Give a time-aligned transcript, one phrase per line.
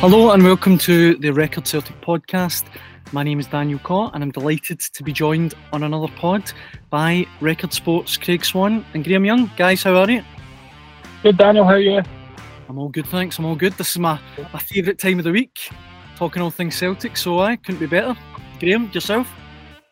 [0.00, 2.64] Hello and welcome to the Record Celtic podcast.
[3.12, 6.52] My name is Daniel Cott and I'm delighted to be joined on another pod
[6.90, 9.50] by Record Sports Craig Swan and Graham Young.
[9.56, 10.22] Guys, how are you?
[11.22, 11.64] Good, Daniel.
[11.64, 12.02] How are you?
[12.68, 13.38] I'm all good, thanks.
[13.38, 13.72] I'm all good.
[13.72, 14.20] This is my,
[14.52, 15.70] my favourite time of the week,
[16.16, 18.14] talking all things Celtic, so I couldn't be better.
[18.60, 19.26] Graham, yourself?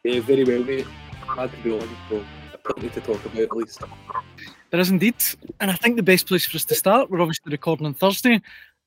[0.05, 0.87] Yeah, very well, mate.
[1.35, 2.23] Glad to be on, so
[2.63, 3.83] plenty to talk about at least.
[4.71, 5.17] There is indeed.
[5.61, 8.43] And I think the best place for us to start, we're obviously recording on Thursday,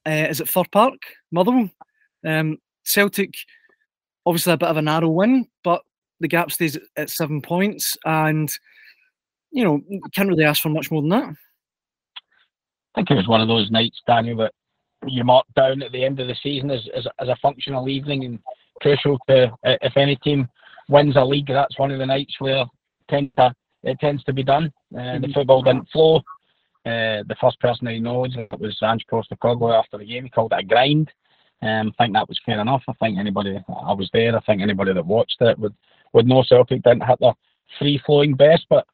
[0.08, 0.94] uh, is it Fir Park,
[1.32, 1.70] Motherwell.
[2.26, 3.34] Um, Celtic,
[4.26, 5.82] obviously a bit of a narrow win, but
[6.20, 8.50] the gap stays at seven points, and
[9.52, 9.82] you know
[10.16, 11.24] can't really ask for much more than that.
[12.96, 14.54] I think it was one of those nights, Daniel, that
[15.06, 18.26] you mark down at the end of the season as, as, as a functional evening
[18.26, 18.40] and
[18.82, 20.48] crucial to if any team
[20.90, 22.66] wins a league, that's one of the nights where
[23.10, 24.72] tend to, it tends to be done.
[24.96, 25.22] Uh, mm-hmm.
[25.22, 26.22] The football didn't flow.
[26.86, 30.24] Uh, the first person I know it was Ange Postecoglou after the game.
[30.24, 31.12] He called it a grind.
[31.62, 32.84] Um, I think that was fair enough.
[32.88, 34.36] I think anybody I was there.
[34.36, 35.76] I think anybody that watched it would
[36.14, 37.34] would know Celtic didn't hit their
[37.78, 38.86] free flowing best, but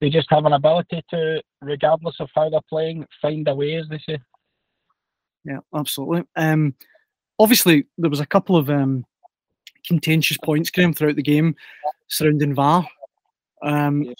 [0.00, 3.88] they just have an ability to, regardless of how they're playing, find a way, as
[3.88, 4.18] they say.
[5.44, 6.24] Yeah, absolutely.
[6.36, 6.74] Um,
[7.38, 9.06] obviously, there was a couple of um,
[9.86, 11.56] contentious points, Graham, throughout the game
[12.08, 12.86] surrounding VAR.
[13.62, 14.14] Um,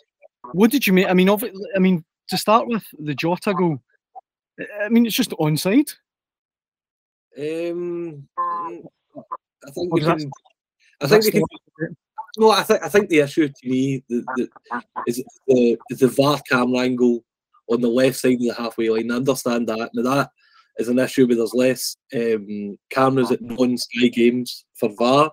[0.53, 1.09] what did you make?
[1.09, 3.81] I mean, obviously I mean, to start with, the Jota goal.
[4.83, 5.95] I mean, it's just onside.
[7.39, 10.31] Um, I think we can.
[11.01, 11.43] I think we can.
[12.39, 16.09] No, I think I think the issue to me the, the, is the is the
[16.09, 17.25] VAR camera angle
[17.69, 19.11] on the left side of the halfway line.
[19.11, 19.91] I understand that.
[19.95, 20.31] Now that
[20.79, 25.33] is an issue where there's less um, cameras at non-Sky games for VAR.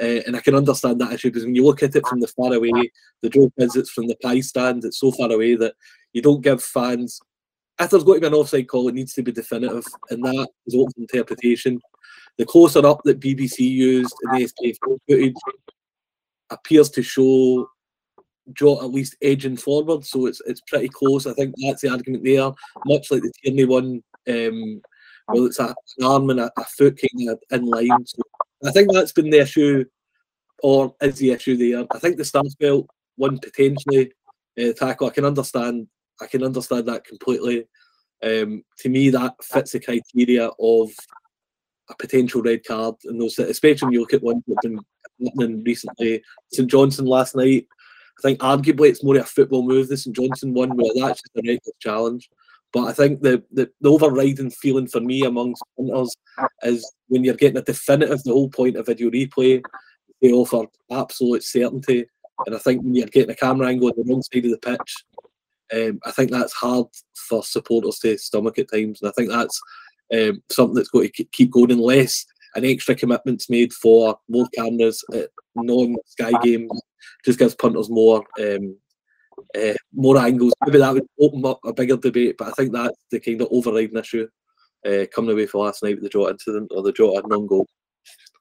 [0.00, 2.28] Uh, and I can understand that issue because when you look at it from the
[2.28, 2.90] far away,
[3.20, 5.74] the joke is it's from the pie stand, it's so far away that
[6.12, 7.20] you don't give fans.
[7.80, 10.48] If there's going to be an offside call, it needs to be definitive, and that
[10.66, 11.80] is open interpretation.
[12.36, 14.76] The closer up that BBC used in the SPF
[15.08, 15.34] footage
[16.50, 17.68] appears to show
[18.52, 21.26] Jota at least edging forward, so it's it's pretty close.
[21.26, 22.50] I think that's the argument there.
[22.86, 24.80] Much like the Tierney one, um,
[25.28, 28.06] well, it's a, an arm and a, a foot kind of in line.
[28.06, 28.22] So
[28.64, 29.84] I think that's been the issue,
[30.62, 31.86] or is the issue there.
[31.90, 32.86] I think the Starfelt
[33.16, 34.12] one potentially
[34.60, 35.08] uh, tackle.
[35.08, 35.88] I can understand.
[36.20, 37.66] I can understand that completely.
[38.22, 40.90] Um, to me, that fits the criteria of
[41.90, 45.26] a potential red card, and those, especially when you look at ones that have been
[45.26, 46.22] happening recently.
[46.52, 47.66] St Johnstone last night.
[48.18, 49.88] I think arguably it's more of a football move.
[49.88, 52.28] The St Johnstone one, where that's just a reckless challenge.
[52.72, 56.14] But I think the, the, the overriding feeling for me amongst punters
[56.64, 59.62] is when you're getting a definitive, the whole point of video replay,
[60.20, 62.06] they offer absolute certainty.
[62.46, 64.58] And I think when you're getting a camera angle on the wrong side of the
[64.58, 65.04] pitch,
[65.74, 69.00] um, I think that's hard for supporters to stomach at times.
[69.02, 69.60] And I think that's
[70.12, 72.24] um, something that's going to keep going unless
[72.54, 76.70] an extra commitment's made for more cameras at non-Sky games.
[77.24, 78.76] Just gives punters more um,
[79.56, 80.52] uh, more angles.
[80.64, 83.48] Maybe that would open up a bigger debate, but I think that's the kind of
[83.50, 84.26] overriding issue
[84.86, 87.66] uh, coming away from last night with the Jota incident or the Jota non goal.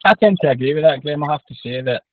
[0.06, 1.24] I tend to agree with that, Graham.
[1.24, 2.04] I have to say that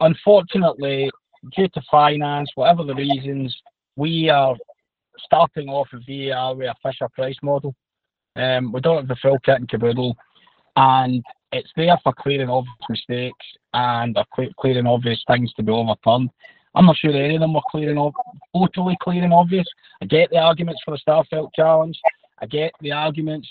[0.00, 1.10] unfortunately,
[1.56, 3.56] due to finance, whatever the reasons,
[4.00, 4.56] we are
[5.18, 7.74] starting off with VAR with a Fisher Price model.
[8.34, 10.16] Um, we don't have the full kit and caboodle,
[10.76, 11.22] and
[11.52, 14.16] it's there for clearing obvious mistakes and
[14.58, 16.30] clearing obvious things to be overturned.
[16.74, 18.12] I'm not sure any of them were clear and
[18.56, 19.66] totally clear and obvious.
[20.00, 22.00] I get the arguments for the Starfelt challenge.
[22.38, 23.50] I get the arguments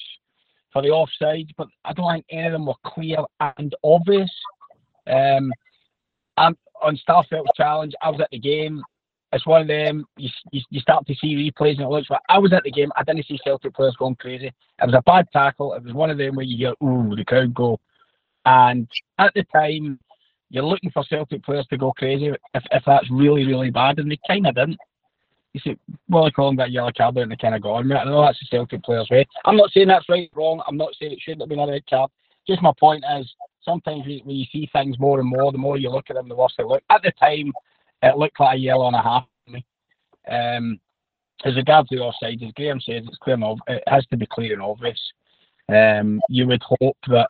[0.73, 3.17] for the offside, but I don't think any of them were clear
[3.57, 4.31] and obvious.
[5.05, 5.53] Um,
[6.37, 8.81] I'm, on Starfelt challenge, I was at the game.
[9.31, 10.05] It's one of them.
[10.17, 12.71] You, you, you start to see replays and it looks like I was at the
[12.71, 12.91] game.
[12.95, 14.47] I didn't see Celtic players going crazy.
[14.47, 15.73] It was a bad tackle.
[15.73, 17.79] It was one of them where you hear, "Ooh, the crowd go."
[18.45, 18.87] And
[19.19, 19.99] at the time,
[20.49, 24.11] you're looking for Celtic players to go crazy if, if that's really, really bad, and
[24.11, 24.79] they kind of didn't.
[25.53, 25.77] You see,
[26.07, 27.91] well, I call them that yellow card and they kind of gone.
[27.91, 29.27] I know that's the Celtic players' way.
[29.45, 30.61] I'm not saying that's right wrong.
[30.67, 32.11] I'm not saying it shouldn't have been a red card.
[32.47, 33.31] Just my point is,
[33.63, 36.35] sometimes when you see things more and more, the more you look at them, the
[36.35, 36.83] worse they look.
[36.89, 37.51] At the time,
[38.01, 39.65] it looked like a yellow and a half to me.
[40.29, 40.79] Um,
[41.45, 44.53] as regards the offside, as Graham says, it's clear and it has to be clear
[44.53, 44.99] and obvious.
[45.69, 47.29] Um, you would hope that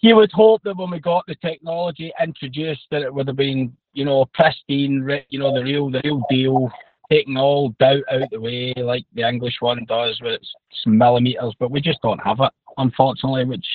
[0.00, 3.76] you would hope that when we got the technology introduced, that it would have been,
[3.92, 6.70] you know, pristine, you know, the real, the real deal,
[7.10, 10.52] taking all doubt out the way, like the English one does, with its
[10.84, 11.54] millimeters.
[11.58, 13.66] But we just don't have it, unfortunately, which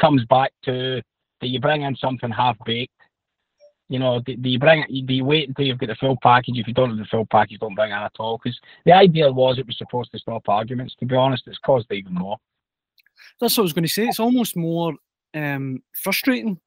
[0.00, 1.02] comes back to
[1.40, 2.92] that you bring in something half baked.
[3.92, 5.06] You know, do, do you bring it?
[5.06, 6.56] Do you wait until you've got the full package?
[6.56, 8.40] If you don't have the full package, don't bring it at all.
[8.42, 10.94] Because the idea was it was supposed to stop arguments.
[10.94, 12.38] To be honest, it's caused even more.
[13.38, 14.06] That's what I was going to say.
[14.06, 14.94] It's almost more
[15.34, 16.58] um, frustrating,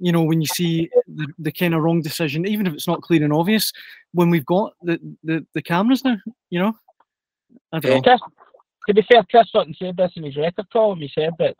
[0.00, 3.02] you know, when you see the, the kind of wrong decision, even if it's not
[3.02, 3.72] clear and obvious,
[4.10, 6.16] when we've got the, the, the cameras now,
[6.50, 6.76] you know.
[7.72, 8.02] I don't know.
[8.02, 8.20] Chris,
[8.88, 10.98] to be fair, Chris Sutton said this in his record column.
[10.98, 11.54] He said that,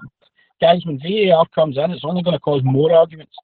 [0.60, 3.36] guys, when VAR comes in, it's only going to cause more arguments.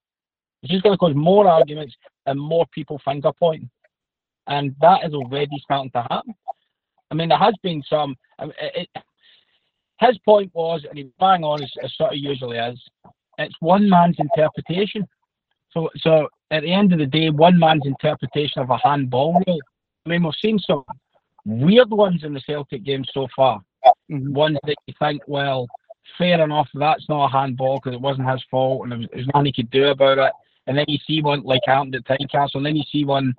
[0.62, 1.94] It's just going to cause more arguments
[2.26, 3.70] and more people finger pointing.
[4.46, 6.34] And that is already starting to happen.
[7.10, 8.16] I mean, there has been some.
[8.38, 9.02] It, it,
[10.00, 12.80] his point was, and he bang on as, as sort of usually is,
[13.38, 15.06] it's one man's interpretation.
[15.72, 19.60] So, so at the end of the day, one man's interpretation of a handball rule.
[20.06, 20.84] I mean, we've seen some
[21.44, 23.60] weird ones in the Celtic game so far.
[24.10, 24.32] Mm-hmm.
[24.32, 25.66] Ones that you think, well,
[26.18, 29.52] fair enough, that's not a handball because it wasn't his fault and there's nothing he
[29.52, 30.32] could do about it.
[30.70, 33.34] And then you see one like happened at Tynecastle, and then you see one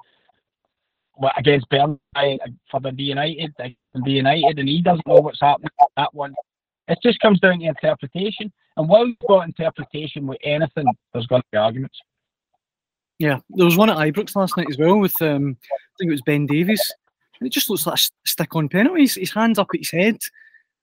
[1.38, 1.98] against Burnley
[2.70, 5.70] for the D United, the United, and he doesn't know what's happening.
[5.96, 6.36] That one
[6.92, 8.52] it just comes down to interpretation.
[8.76, 11.98] And while you've got interpretation with anything, there's going to be arguments.
[13.18, 16.12] Yeah, there was one at Ibrox last night as well with, um, I think it
[16.12, 16.92] was Ben Davies.
[17.40, 19.02] And it just looks like a stick on penalty.
[19.02, 20.18] His, his hands up at his head.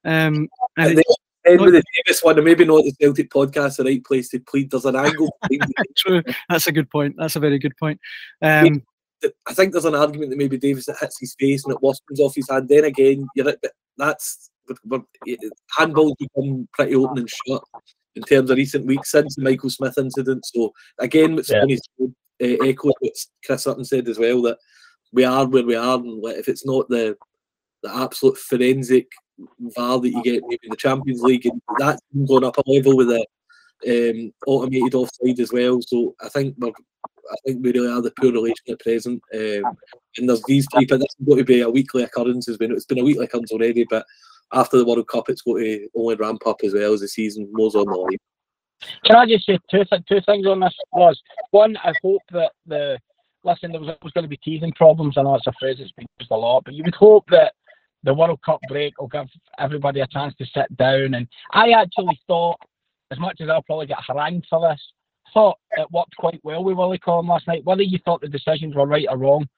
[0.04, 0.48] Um,
[0.78, 1.16] and the
[1.48, 4.40] end with the Davies one, and maybe not the Celtic podcast, the right place to
[4.40, 4.70] plead.
[4.70, 5.36] There's an angle.
[5.96, 6.22] True.
[6.48, 7.16] That's a good point.
[7.18, 8.00] That's a very good point.
[8.42, 8.82] Um,
[9.46, 12.34] I think there's an argument that maybe Davies hits his face and it comes off
[12.34, 12.68] his hand.
[12.68, 13.52] Then again, you're
[13.96, 14.50] that's
[14.84, 15.02] but,
[15.78, 17.62] handball's become pretty open and shut
[18.14, 20.44] in terms of recent weeks since the Michael Smith incident.
[20.46, 21.60] So again, what's yeah.
[21.60, 21.78] funny
[22.40, 23.12] uh, echo what
[23.44, 24.58] Chris Sutton said as well that
[25.12, 27.16] we are where we are, and if it's not the
[27.82, 29.06] the absolute forensic
[29.76, 33.08] VAR that you get maybe the Champions League, and that's gone up a level with
[33.08, 33.26] the
[33.86, 35.80] um, automated offside as well.
[35.82, 36.72] So I think we're
[37.30, 39.22] I think we really are the poor relation at present.
[39.34, 39.76] Um,
[40.16, 42.48] and there's these type of this is going to be a weekly occurrence.
[42.48, 44.06] It's been it's been a weekly occurrence already, but
[44.52, 47.48] after the World Cup, it's going to only ramp up as well as the season
[47.52, 48.16] moves on the line.
[49.04, 50.74] Can I just say two th- two things on this?
[50.92, 51.20] Was
[51.50, 52.98] one, I hope that the
[53.44, 55.18] listen, there was, was going to be teething problems.
[55.18, 57.54] I know it's a phrase that's been used a lot, but you would hope that
[58.04, 59.26] the World Cup break will give
[59.58, 61.14] everybody a chance to sit down.
[61.14, 62.58] And I actually thought,
[63.10, 64.80] as much as I'll probably get harangued for this,
[65.34, 67.64] thought it worked quite well with Willie Collum last night.
[67.64, 69.48] Whether you thought the decisions were right or wrong,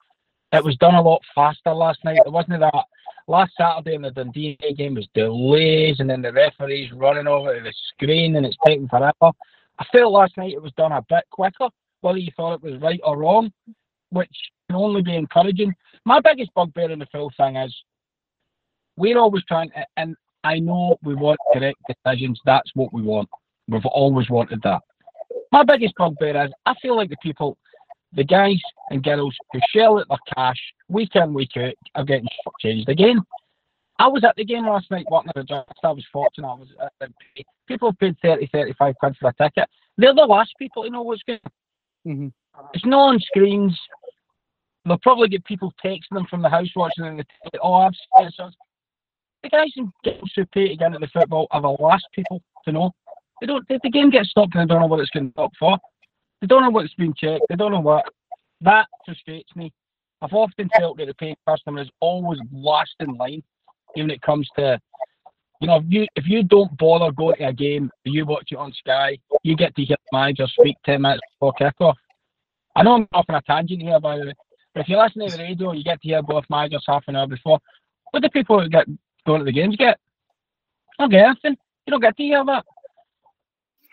[0.53, 2.19] it was done a lot faster last night.
[2.25, 2.85] There wasn't that
[3.29, 7.63] last Saturday in the Dundee game was delays and then the referees running over to
[7.63, 9.13] the screen and it's taking forever.
[9.79, 11.69] I felt last night it was done a bit quicker,
[12.01, 13.53] whether you thought it was right or wrong,
[14.11, 14.35] which
[14.69, 15.73] can only be encouraging.
[16.05, 17.75] My biggest bugbear in the full thing is
[19.01, 20.15] we're always trying, to, and
[20.45, 22.41] I know we want correct decisions.
[22.45, 23.29] That's what we want.
[23.69, 24.83] We've always wanted that.
[25.53, 27.57] My biggest bugbear is I feel like the people
[28.13, 28.61] the guys
[28.91, 30.59] and girls who shell out their cash
[30.89, 32.29] week in, week out are getting
[32.61, 33.21] changed again.
[33.99, 35.67] I was at the game last night working at a job.
[35.85, 36.49] I was fortunate.
[36.49, 39.69] I was at the, people paid 30, 35 quid for a ticket.
[39.97, 41.39] They're the last people to know what's going
[42.07, 42.29] mm-hmm.
[42.75, 43.79] It's not on screens.
[44.85, 47.93] They'll probably get people texting them from the house watching and the oh, I've
[48.35, 48.51] so
[49.43, 49.91] the guys who
[50.53, 52.93] pay to get into the football are the last people to know.
[53.41, 53.67] They don't.
[53.69, 55.79] The, the game gets stopped and they don't know what it's going to stop for.
[56.41, 57.45] They don't know what's been checked.
[57.49, 58.05] They don't know what.
[58.61, 59.73] That frustrates me.
[60.23, 63.43] I've often felt that the paying customer is always last in line,
[63.97, 64.79] even it comes to,
[65.61, 68.57] you know, if you if you don't bother going to a game, you watch it
[68.57, 71.95] on Sky, you get to hear the manager speak ten minutes before kickoff.
[72.77, 74.35] I know I'm off on a tangent here, by the way,
[74.75, 77.17] but if you listen to the radio, you get to hear both managers half an
[77.17, 77.59] hour before.
[78.11, 78.87] What do people get
[79.31, 79.99] going to the games get?
[80.99, 81.39] I don't.
[81.87, 82.65] You don't get to hear that.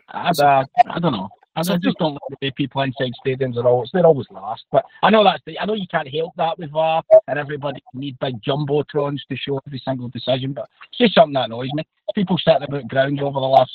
[0.10, 1.30] I, uh, I don't know.
[1.56, 4.66] And I just don't like the way people inside stadiums are always they're always last.
[4.72, 7.82] But I know that's the I know you can't help that with VAR and everybody
[7.94, 11.84] need big jumbotrons to show every single decision, but it's just something that annoys me.
[12.14, 13.72] People sitting about grounds over the last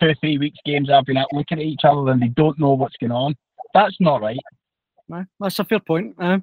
[0.00, 2.74] two, three weeks games I've been out looking at each other and they don't know
[2.74, 3.34] what's going on.
[3.72, 4.38] That's not right.
[5.08, 6.14] No, that's a fair point.
[6.18, 6.40] Uh,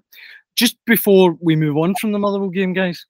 [0.55, 3.05] just before we move on from the Motherwell game, guys,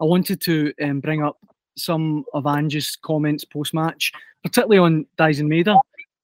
[0.00, 1.38] I wanted to um, bring up
[1.76, 5.78] some of Ange's comments post match, particularly on Daizen Maeda,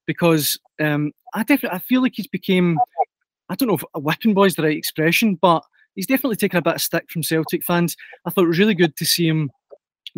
[0.05, 2.77] because um, I definitely I feel like he's became
[3.49, 5.63] I don't know if a whipping boy is the right expression, but
[5.95, 7.95] he's definitely taken a bit of stick from Celtic fans.
[8.25, 9.51] I thought it was really good to see him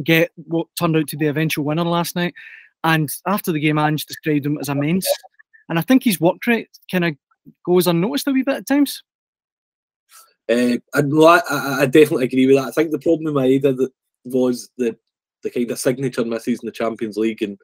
[0.03, 2.33] get what turned out to be the eventual winner last night.
[2.83, 5.07] And after the game, Ange described him as immense.
[5.67, 7.15] And I think his work rate kind of
[7.65, 9.03] goes unnoticed a wee bit at times.
[10.50, 12.70] Uh, I, I, definitely agree with that.
[12.70, 13.88] I think the problem with Maeda
[14.25, 14.98] was the
[15.44, 17.58] the kind of signature misses in the Champions League, and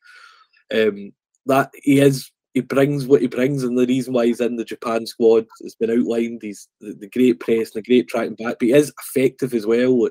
[0.73, 1.11] um,
[1.47, 4.63] that he is he brings what he brings, and the reason why he's in the
[4.63, 6.41] Japan squad has been outlined.
[6.41, 9.65] He's the, the great press and the great tracking back, but he is effective as
[9.65, 10.09] well.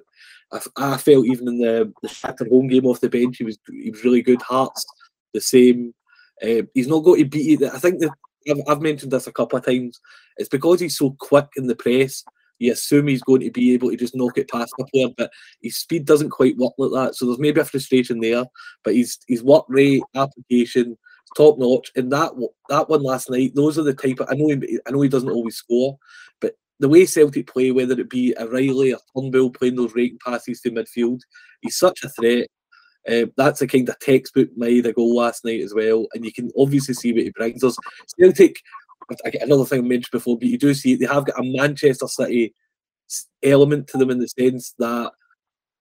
[0.52, 3.90] I, I felt even in the the home game off the bench, he was he
[3.90, 4.42] was really good.
[4.42, 4.84] Hearts
[5.32, 5.94] the same.
[6.42, 7.62] Uh, he's not going to beat.
[7.62, 8.02] I think
[8.50, 10.00] I've, I've mentioned this a couple of times.
[10.36, 12.24] It's because he's so quick in the press
[12.58, 15.30] you assume he's going to be able to just knock it past the player, but
[15.62, 17.14] his speed doesn't quite work like that.
[17.14, 18.44] So there's maybe a frustration there,
[18.82, 20.96] but his his work rate, application,
[21.36, 21.90] top notch.
[21.96, 22.32] And that
[22.68, 25.08] that one last night, those are the type of I know he, I know he
[25.08, 25.98] doesn't always score,
[26.40, 30.18] but the way Celtic play, whether it be a Riley or Turnbull playing those raking
[30.24, 31.20] passes to midfield,
[31.62, 32.48] he's such a threat.
[33.06, 36.50] Uh, that's a kind of textbook Maeda goal last night as well, and you can
[36.56, 37.76] obviously see what he brings us.
[38.18, 38.56] Celtic
[39.40, 42.54] another thing I mentioned before, but you do see they have got a Manchester City
[43.42, 45.12] element to them in the sense that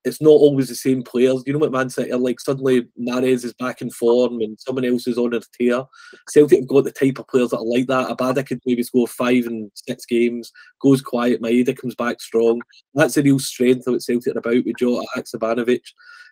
[0.05, 1.43] it's not always the same players.
[1.45, 2.39] You know what Man City are like?
[2.39, 5.85] Suddenly Mahrez is back in form and someone else is on a tear.
[6.27, 8.09] Celtic have got the type of players that are like that.
[8.09, 10.51] Abada could maybe score five and six games,
[10.81, 11.41] goes quiet.
[11.41, 12.61] Maeda comes back strong.
[12.93, 15.81] That's the real strength of what Celtic are about with Jota Haksabanovic.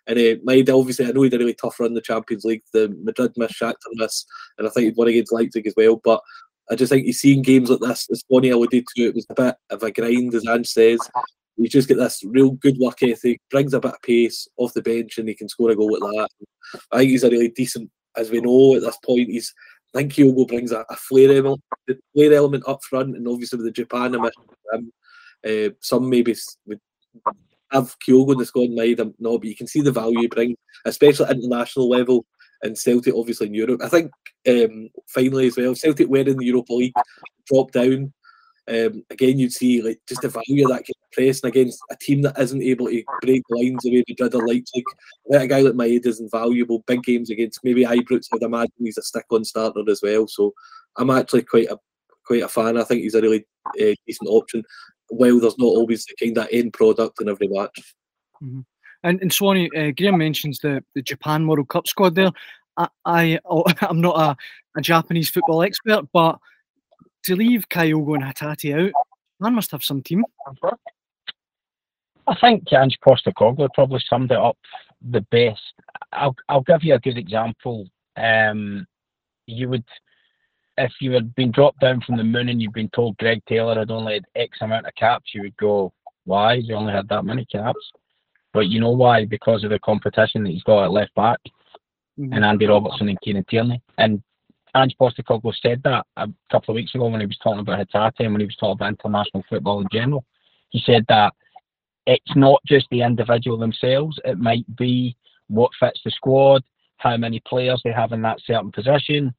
[0.06, 2.44] And uh, Maeda, obviously, I know he had a really tough run in the Champions
[2.44, 2.64] League.
[2.72, 4.26] The Madrid miss, Shakhtar miss,
[4.58, 6.00] and I think he'd won against Leipzig as well.
[6.02, 6.20] But
[6.70, 9.26] I just think you see in games like this, as Bonnie alluded to, it was
[9.28, 11.00] a bit of a grind, as Ange says.
[11.56, 14.82] You just get this real good work ethic, brings a bit of pace off the
[14.82, 16.28] bench, and he can score a goal like that.
[16.90, 19.28] I think he's a really decent, as we know at this point.
[19.28, 19.52] He's
[19.94, 23.58] I think Kyogo brings a, a flair element, the flair element up front, and obviously
[23.58, 24.92] with the Japan um,
[25.46, 26.34] uh, some maybe
[26.66, 26.80] would
[27.70, 30.56] have Kyogo in the squad mind, no, but you can see the value he brings,
[30.86, 32.24] especially at international level
[32.62, 33.80] and Celtic obviously in Europe.
[33.82, 34.12] I think
[34.48, 36.94] um, finally as well, Celtic were in the Europa League,
[37.46, 38.12] dropped down.
[38.68, 41.96] Um, again, you'd see like just the value of that kind of pressing against a
[41.96, 44.84] team that isn't able to break lines the way Madrid or Leipzig.
[45.26, 46.84] Let a guy like Maeda is invaluable.
[46.86, 50.28] Big games against maybe Ibrox, I'd imagine he's a stick-on starter as well.
[50.28, 50.54] So
[50.96, 51.78] I'm actually quite a
[52.24, 52.76] quite a fan.
[52.78, 54.62] I think he's a really uh, decent option.
[55.08, 57.94] While there's not always the kind of end product in every match.
[58.42, 58.60] Mm-hmm.
[59.04, 62.30] And, and Swanee, uh, Graham mentions the, the Japan World Cup squad there.
[62.76, 63.38] I, I
[63.82, 64.36] am not a,
[64.78, 66.38] a Japanese football expert, but
[67.24, 68.92] to leave Kyogo and Hatate out,
[69.40, 70.24] man must have some team.
[72.26, 74.56] I think Ange Postecoglou probably summed it up
[75.10, 75.60] the best.
[76.12, 77.86] I'll I'll give you a good example.
[78.16, 78.86] Um,
[79.46, 79.84] you would,
[80.78, 83.78] if you had been dropped down from the moon and you'd been told Greg Taylor
[83.78, 85.92] had only had X amount of caps, you would go,
[86.24, 86.60] "Why?
[86.60, 87.92] He only had that many caps."
[88.52, 89.24] But you know why?
[89.24, 91.38] Because of the competition that he's got at left back
[92.18, 92.32] mm-hmm.
[92.32, 93.80] and Andy Robertson and Kieran Tierney.
[93.98, 94.22] And
[94.74, 98.20] Ange Postecoglou said that a couple of weeks ago when he was talking about Hatate
[98.20, 100.24] and when he was talking about international football in general.
[100.70, 101.34] He said that
[102.06, 105.16] it's not just the individual themselves, it might be
[105.48, 106.62] what fits the squad,
[106.96, 109.34] how many players they have in that certain position.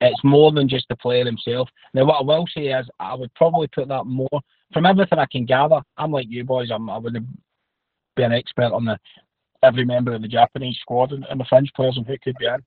[0.00, 1.68] It's more than just the player himself.
[1.94, 4.28] Now, what I will say is, I would probably put that more
[4.72, 5.80] from everything I can gather.
[5.96, 6.70] I'm like you boys.
[6.70, 7.26] I'm, I wouldn't
[8.18, 8.98] be an expert on the
[9.62, 12.46] every member of the Japanese squad and, and the French players and who could be
[12.46, 12.62] in.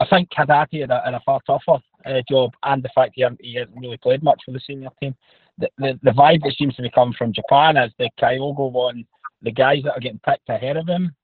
[0.00, 3.22] I think Hatate had a, had a far tougher uh, job, and the fact he
[3.22, 5.14] hasn't, he hasn't really played much for the senior team.
[5.58, 9.04] The, the, the vibe that seems to be coming from Japan is the Kyogo one,
[9.42, 11.14] the guys that are getting picked ahead of him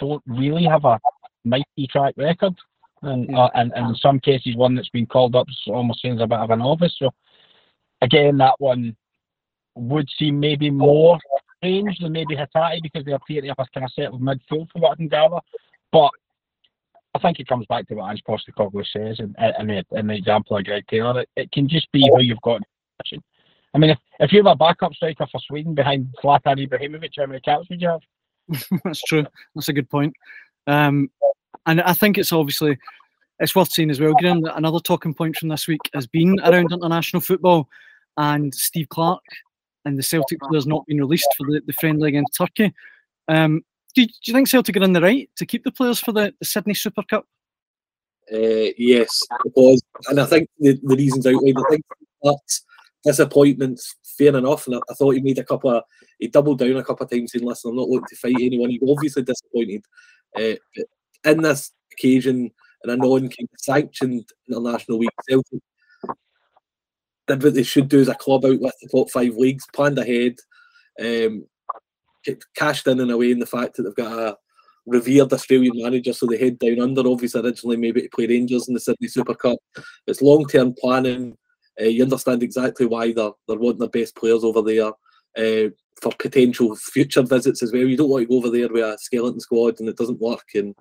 [0.00, 0.98] don't really have a
[1.44, 2.54] mighty track record.
[3.02, 6.26] And, uh, and, and in some cases, one that's been called up almost seems a
[6.26, 6.94] bit of a novice.
[6.98, 7.10] So,
[8.00, 8.96] again, that one
[9.74, 11.18] would seem maybe more
[11.64, 14.70] range than maybe Hatate because they appear to have a kind of set of midfield
[14.70, 15.38] for what I can gather.
[15.90, 16.10] But
[17.14, 20.14] I think it comes back to what Ange Postecoglou says in, in, the, in the
[20.14, 21.20] example of Greg Taylor.
[21.20, 22.60] It, it can just be who you've got.
[23.74, 27.26] I mean, if, if you have a backup striker for Sweden behind Zlatan Ibrahimovic, how
[27.26, 28.00] many caps would you have?
[28.84, 29.26] That's true.
[29.54, 30.14] That's a good point.
[30.66, 31.10] Um,
[31.66, 32.78] and I think it's obviously
[33.40, 36.72] it's worth saying as well, Graham, another talking point from this week has been around
[36.72, 37.68] international football
[38.16, 39.22] and Steve Clarke
[39.84, 42.72] and the Celtic players not being released for the, the friendly against Turkey.
[43.28, 43.62] Um,
[43.94, 46.34] do, do, you think Celtic are in the right to keep the players for the,
[46.38, 47.26] the Sydney Super Cup?
[48.32, 51.84] Uh, yes, because, and I think the, the reasons outlined, I think
[52.22, 52.60] that
[53.04, 54.66] disappointments fair enough.
[54.66, 55.84] And I, I, thought he made a couple of,
[56.18, 58.70] he doubled down a couple of times saying, listen, I'm not looking to fight anyone.
[58.70, 59.84] He's obviously disappointed.
[60.36, 60.54] Uh,
[61.30, 62.50] in this occasion,
[62.84, 65.60] in a non sanctioned international week, Celtic
[67.26, 69.98] did what they should do as a club out with the top five leagues, planned
[69.98, 70.36] ahead,
[71.00, 71.46] um,
[72.56, 74.36] cashed in in a way in the fact that they've got a
[74.86, 77.08] revered Australian manager, so they head down under.
[77.08, 79.58] Obviously, originally maybe to play Rangers in the Sydney Super Cup.
[80.06, 81.36] It's long term planning.
[81.80, 84.92] Uh, you understand exactly why they're they're wanting their best players over there
[85.36, 87.82] uh, for potential future visits as well.
[87.82, 90.46] You don't want to go over there with a skeleton squad and it doesn't work.
[90.54, 90.74] And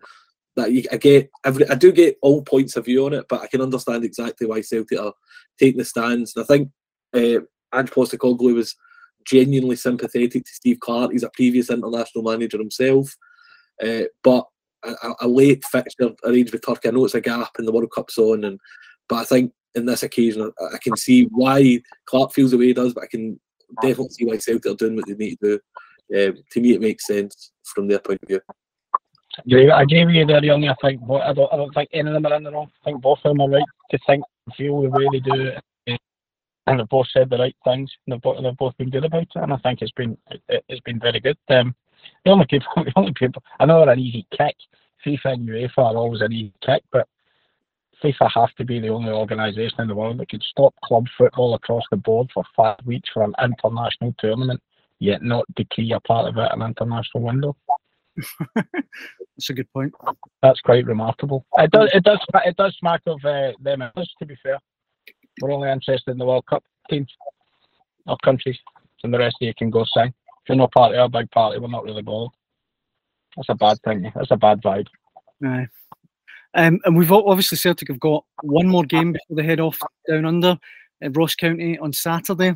[0.56, 3.42] that you, I get every, I do get all points of view on it, but
[3.42, 5.14] I can understand exactly why Celtic are
[5.60, 6.36] taking the stands.
[6.36, 6.70] And I think
[7.14, 7.42] uh,
[7.78, 8.76] Ange Postecoglou was
[9.26, 11.12] genuinely sympathetic to Steve Clarke.
[11.12, 13.16] He's a previous international manager himself.
[13.84, 14.46] Uh, but
[14.84, 16.90] a, a, late fixture arranged with Turkey.
[16.90, 18.60] I know it's a gap in the World Cup's on, and
[19.10, 22.68] but I think in this occasion I, I can see why Clarke feels the way
[22.68, 23.40] he does, but I can
[23.82, 25.60] definitely see why Celtic are doing what they need to
[26.12, 26.28] do.
[26.30, 28.42] Um, to me, it makes sense from their point of view.
[29.72, 30.68] I with you there, Young.
[30.68, 32.70] I think I don't, I don't think any of them are in the wrong.
[32.82, 34.24] I think both of them are right to think,
[34.58, 35.52] feel the way they do,
[36.68, 37.92] and they've both said the right things.
[38.06, 40.18] And they've both, they've both been good about it, and I think it's been
[40.50, 41.38] it, has been very good.
[41.50, 41.76] Um,
[42.26, 44.56] the only people, the only people, I know they're an easy kick.
[45.06, 47.08] FIFA and UEFA are always an easy kick, but
[48.04, 51.56] FIFA have to be the only organisation in the world that could stop club football
[51.56, 54.62] across the board for five weeks for an international tournament,
[55.00, 57.56] yet not decree a part of it an international window.
[58.56, 59.94] That's a good point.
[60.42, 61.46] That's quite remarkable.
[61.58, 63.84] It does, it does, it does smack of uh, them.
[63.96, 64.60] To be fair,
[65.42, 67.12] we're only interested in the World Cup teams
[68.06, 68.60] or countries,
[69.04, 71.32] and the rest of you can go sing if you're not part of our big
[71.32, 72.32] party, we're not really bothered.
[73.38, 74.12] That's a bad thing.
[74.14, 74.88] That's a bad vibe.
[75.46, 75.68] Aye.
[76.54, 80.26] Um, and we've obviously Celtic have got one more game before they head off down
[80.26, 80.58] under
[81.02, 82.56] at Ross County on Saturday.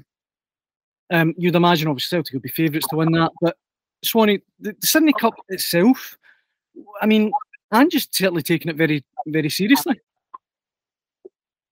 [1.09, 3.55] Um, you'd imagine obviously Celtic would be favourites to win that, but
[4.03, 6.17] Swanee, the, the Sydney Cup itself,
[7.01, 7.31] I mean,
[7.71, 9.99] I'm just certainly taking it very, very seriously.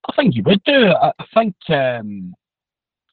[0.07, 0.87] I think you would do.
[0.87, 2.35] I, I think um,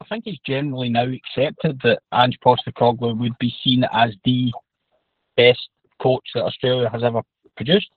[0.00, 4.52] I think it's generally now accepted that Ange Postecoglou would be seen as the
[5.36, 5.68] best
[6.00, 7.22] coach that Australia has ever
[7.56, 7.90] produced.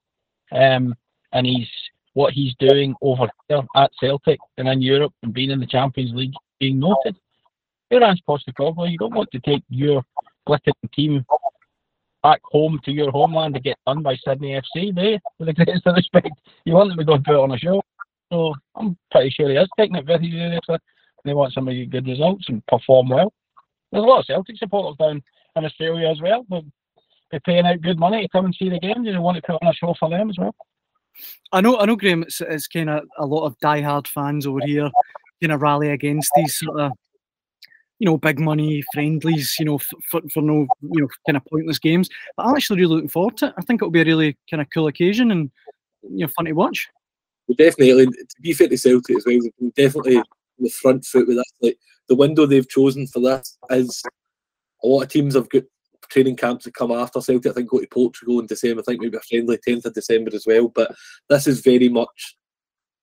[0.51, 0.93] Um,
[1.33, 1.69] and he's
[2.13, 6.13] what he's doing over there at Celtic and in Europe and being in the Champions
[6.13, 7.15] League being noted.
[7.89, 8.89] You're Ange Postecoglou.
[8.89, 10.03] You don't want to take your
[10.45, 11.25] glittering team
[12.23, 15.19] back home to your homeland to get done by Sydney FC, you?
[15.39, 16.29] With the greatest of respect,
[16.65, 17.81] you want them to go and put on a show.
[18.31, 20.77] So I'm pretty sure he is taking it very seriously
[21.25, 23.33] they want some to get good results and perform well.
[23.91, 25.23] There's a lot of Celtic supporters down
[25.55, 26.45] in Australia as well.
[26.47, 26.63] But
[27.31, 29.05] they're paying out good money to come and see the games.
[29.05, 30.55] They want to put on a show for them as well.
[31.51, 32.23] I know, I know, Graham.
[32.23, 34.89] It's, it's kind of a lot of die-hard fans over here,
[35.41, 36.91] kind of rally against these sort of,
[37.99, 39.77] you know, big money friendlies, you know,
[40.09, 42.09] for, for no, you know, kind of pointless games.
[42.35, 43.53] But I'm actually really looking forward to it.
[43.57, 45.49] I think it'll be a really kind of cool occasion and
[46.03, 46.89] you know, fun to watch.
[47.47, 49.39] Well, definitely, to be fair to Celtic as well,
[49.75, 50.21] definitely
[50.59, 51.45] the front foot with that.
[51.61, 51.77] Like
[52.07, 54.03] the window they've chosen for this is
[54.83, 55.63] a lot of teams have got
[56.09, 57.51] training camps that come after Celtic.
[57.51, 58.81] I think go to Portugal in December.
[58.81, 60.69] I think maybe a friendly 10th of December as well.
[60.69, 60.95] But
[61.29, 62.35] this is very much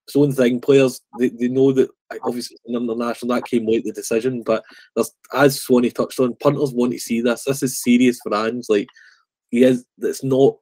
[0.07, 0.61] its own thing.
[0.61, 1.91] Players they, they know that
[2.23, 4.65] obviously an international that came late the decision, but
[5.35, 7.45] as Swanee touched on, punters want to see this.
[7.45, 8.65] This is serious for Ange.
[8.69, 8.89] Like
[9.51, 9.85] he is.
[9.99, 10.57] It's not.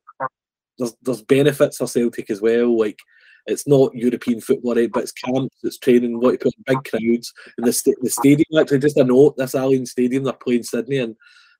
[0.78, 2.78] There's there's benefits for Celtic as well.
[2.78, 2.98] Like
[3.46, 4.90] it's not European football, right?
[4.92, 7.32] But it's camps, it's training, what you put in big crowds.
[7.58, 11.16] And the, the stadium, actually, just a note, this Allianz Stadium, they're playing Sydney, and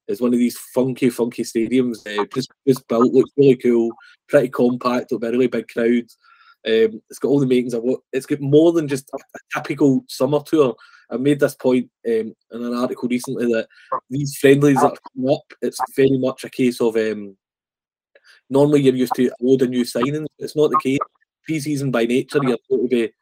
[0.07, 2.07] it's one of these funky, funky stadiums.
[2.07, 3.91] Uh, just, just built, looks really cool,
[4.29, 6.07] pretty compact, with a really big crowd.
[6.67, 9.61] Um, it's got all the makings of what it's got more than just a, a
[9.61, 10.75] typical summer tour.
[11.11, 13.67] I made this point um, in an article recently that
[14.11, 17.37] these friendlies that are up, it's very much a case of um,
[18.49, 20.27] normally you're used to a load new signings.
[20.39, 20.99] It's not the case
[21.45, 23.13] pre-season by nature, you're going to be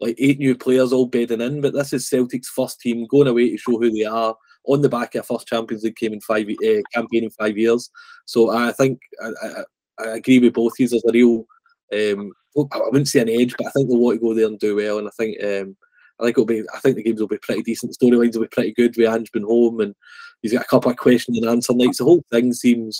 [0.00, 1.60] like eight new players all bedding in.
[1.60, 4.34] But this is Celtic's first team going away to show who they are
[4.66, 7.56] on the back of a first Champions League came in five uh, campaign in five
[7.58, 7.90] years.
[8.24, 9.64] So I think I, I,
[9.98, 10.90] I agree with both these.
[10.90, 11.46] There's a real
[11.92, 14.58] um, I wouldn't say an edge, but I think they'll want to go there and
[14.58, 14.98] do well.
[14.98, 15.76] And I think um,
[16.20, 16.62] I think it'll be.
[16.74, 17.96] I think the games will be pretty decent.
[17.98, 18.96] Storylines will be pretty good.
[18.96, 19.94] With Ange been home and
[20.42, 21.98] he's got a couple of question and answer nights.
[21.98, 22.98] The whole thing seems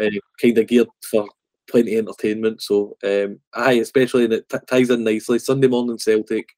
[0.00, 1.26] uh, kind of geared for
[1.68, 2.62] plenty of entertainment.
[2.62, 5.38] So, um, aye, especially and it t- ties in nicely.
[5.38, 6.50] Sunday morning Celtic,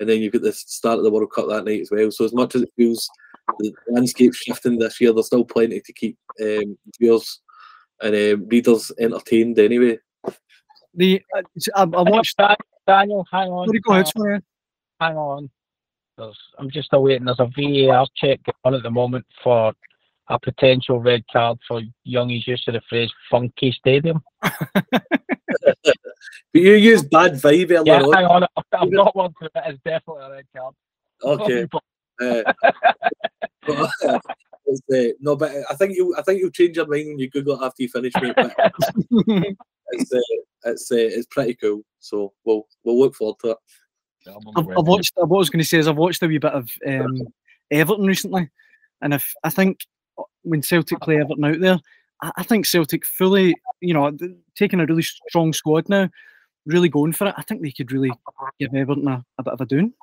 [0.00, 2.10] and then you've got the start of the World Cup that night as well.
[2.10, 3.08] So, as much as it feels
[3.58, 7.40] the landscape shifting this year, there's still plenty to keep um, viewers
[8.00, 9.98] and um, readers entertained anyway.
[10.98, 11.42] The uh,
[11.76, 12.58] I, I watched that.
[12.86, 13.68] Daniel, hang on.
[13.86, 14.40] Go ahead, sorry.
[15.00, 15.48] Hang on.
[16.16, 17.26] there's, I'm just awaiting.
[17.26, 19.72] There's a VAR check on at the moment for
[20.28, 25.04] a potential red card for Youngie's use of the phrase "funky stadium." but
[26.52, 28.12] you use bad vibe earlier yeah, on.
[28.12, 28.46] hang on.
[28.72, 29.52] I've not one to it.
[29.54, 30.74] It's definitely a red card.
[31.22, 31.66] Okay.
[32.20, 32.52] uh,
[33.66, 34.18] but, uh,
[34.68, 37.30] it's, uh, no, but I think you I think you'll change your mind when you
[37.30, 38.34] Google it after you finish, mate.
[38.36, 38.54] But
[39.90, 40.20] it's uh,
[40.64, 41.82] it's uh, it's pretty cool.
[42.00, 43.58] So we'll we'll look forward to it.
[44.56, 45.12] I've, I've watched.
[45.16, 47.22] What I was going to say is I've watched a wee bit of um,
[47.70, 48.50] Everton recently,
[49.00, 49.80] and if I think
[50.42, 51.78] when Celtic play Everton out there,
[52.22, 54.16] I, I think Celtic fully, you know,
[54.54, 56.08] taking a really strong squad now,
[56.66, 57.34] really going for it.
[57.36, 58.12] I think they could really
[58.60, 59.94] give Everton a, a bit of a doon.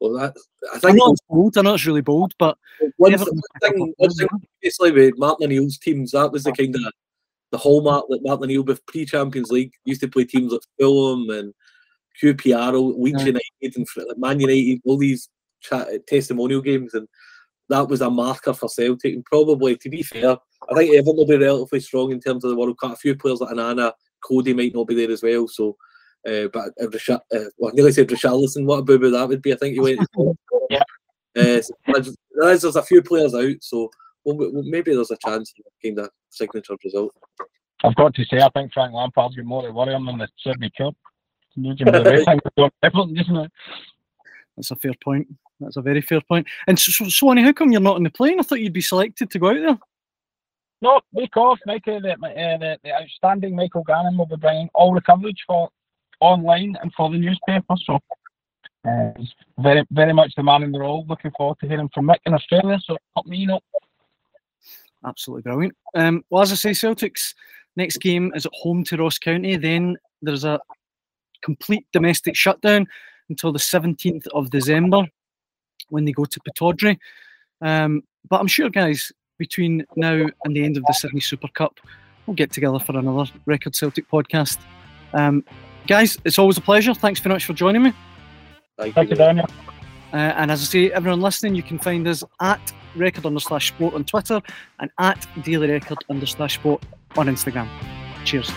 [0.00, 0.34] Well, that
[0.72, 1.58] I I think know it's bold.
[1.58, 2.56] I know it's really bold, but
[2.96, 4.28] one, Everton- th- one thing, one thing
[4.62, 6.82] basically with Martin O'Neill's teams, that was the kind of
[7.50, 11.54] the hallmark that Martin O'Neill with pre-Champions League used to play teams like Fulham and
[12.22, 13.26] QPR, Leeds Yeah.
[13.26, 15.28] United, and like Man United, all these
[16.06, 17.08] testimonial games, and
[17.68, 19.14] that was a marker for Celtic.
[19.14, 20.36] And probably, to be fair,
[20.70, 22.92] I think Everton will be relatively strong in terms of the World Cup.
[22.92, 23.92] A few players like Onana,
[24.24, 25.46] Coady might not be there as well.
[25.48, 25.76] So,
[26.26, 28.64] uh, but uh, Risha, uh, well, I nearly said Richarlison.
[28.64, 29.52] What a boo boo that would be.
[29.52, 30.00] I think he went.
[30.70, 30.82] Yeah.
[31.34, 33.90] Uh, so there's, there's there's a few players out, so
[34.24, 37.14] well, well, maybe there's a chance of a kind of signature result.
[37.84, 40.28] I've got to say, I think Frank Lampard's got more to worry him than the
[40.44, 40.94] Sydney Cup.
[41.58, 43.46] Judging by the way things are going Everton just now.
[44.56, 45.28] that's a fair point.
[45.60, 46.46] That's a very fair point.
[46.66, 48.38] And so, so, so how come you're not on the plane?
[48.38, 49.78] I thought you'd be selected to go out there.
[50.80, 52.00] No, week off, Michael.
[52.00, 55.68] The, uh, the, the outstanding Michael Gannon will be bringing all the coverage for
[56.20, 57.74] online and for the newspaper.
[57.84, 57.98] So,
[58.86, 59.10] uh,
[59.58, 61.04] very, very much the man in the role.
[61.08, 62.78] Looking forward to hearing from Mick in Australia.
[62.84, 63.60] So, help me know.
[65.04, 65.76] Absolutely brilliant.
[65.94, 67.34] Um, well, as I say, Celtic's
[67.76, 69.56] next game is at home to Ross County.
[69.56, 70.60] Then there's a
[71.42, 72.86] complete domestic shutdown
[73.28, 75.06] until the 17th of December
[75.90, 76.98] when they go to Pittodrie.
[77.60, 81.78] Um, but I'm sure, guys, between now and the end of the Sydney Super Cup,
[82.26, 84.58] we'll get together for another Record Celtic podcast.
[85.14, 85.44] Um,
[85.88, 86.94] guys, it's always a pleasure.
[86.94, 87.92] Thanks very much for joining me.
[88.78, 89.18] Thank, Thank you, you.
[89.18, 89.46] Daniel.
[90.12, 93.94] Uh, and as I say, everyone listening, you can find us at record underslash sport
[93.94, 94.40] on Twitter
[94.78, 96.82] and at daily record underslash sport
[97.16, 97.68] on Instagram.
[98.24, 98.50] Cheers.